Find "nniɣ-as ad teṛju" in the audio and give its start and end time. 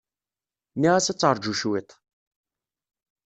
0.75-1.53